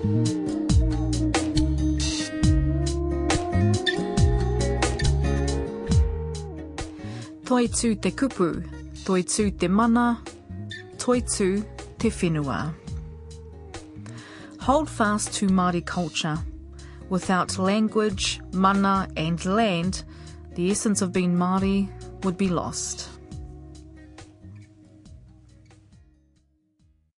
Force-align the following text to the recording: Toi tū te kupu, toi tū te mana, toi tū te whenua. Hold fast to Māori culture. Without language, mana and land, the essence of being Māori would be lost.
Toi 0.00 0.08
tū 7.76 7.90
te 8.00 8.08
kupu, 8.16 8.62
toi 9.04 9.20
tū 9.28 9.50
te 9.60 9.68
mana, 9.68 10.22
toi 11.04 11.20
tū 11.20 11.50
te 12.00 12.08
whenua. 12.16 12.62
Hold 14.64 14.88
fast 14.88 15.34
to 15.36 15.48
Māori 15.50 15.84
culture. 15.84 16.38
Without 17.10 17.58
language, 17.58 18.40
mana 18.54 19.06
and 19.18 19.44
land, 19.44 20.04
the 20.54 20.70
essence 20.70 21.02
of 21.02 21.12
being 21.12 21.36
Māori 21.36 21.90
would 22.24 22.38
be 22.38 22.48
lost. 22.48 23.19